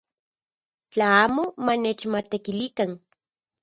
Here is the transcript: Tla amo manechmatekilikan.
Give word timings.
Tla 0.91 1.09
amo 1.25 1.43
manechmatekilikan. 1.65 2.91